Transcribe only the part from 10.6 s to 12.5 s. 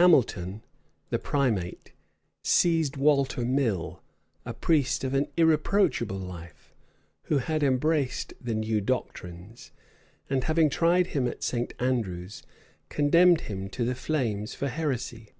tried him at St. Andrew's,